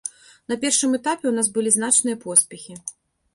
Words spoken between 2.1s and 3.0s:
поспехі.